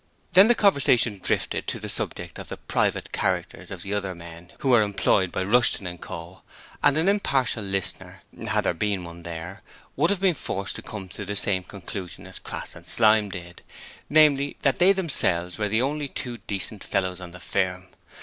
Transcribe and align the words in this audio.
Then 0.33 0.47
the 0.47 0.55
conversation 0.55 1.19
drifted 1.23 1.67
to 1.67 1.79
the 1.79 1.87
subject 1.87 2.39
of 2.39 2.47
the 2.47 2.57
private 2.57 3.11
characters 3.11 3.69
of 3.69 3.83
the 3.83 3.93
other 3.93 4.15
men 4.15 4.51
who 4.61 4.69
were 4.69 4.81
employed 4.81 5.31
by 5.31 5.43
Rushton 5.43 5.95
& 5.97 5.97
Co., 5.99 6.41
and 6.81 6.97
an 6.97 7.07
impartial 7.07 7.63
listener 7.63 8.23
had 8.47 8.63
there 8.63 8.73
been 8.73 9.03
one 9.03 9.21
there 9.21 9.61
would 9.95 10.09
have 10.09 10.19
been 10.19 10.33
forced 10.33 10.75
to 10.77 10.81
come 10.81 11.07
to 11.09 11.23
the 11.23 11.35
same 11.35 11.61
conclusion 11.61 12.25
as 12.25 12.39
Crass 12.39 12.75
and 12.75 12.87
Slyme 12.87 13.29
did: 13.29 13.61
namely, 14.09 14.57
that 14.63 14.79
they 14.79 14.91
themselves 14.91 15.59
were 15.59 15.69
the 15.69 15.83
only 15.83 16.07
two 16.07 16.37
decent 16.47 16.83
fellows 16.83 17.21
on 17.21 17.29
the 17.31 17.39
firm. 17.39 17.89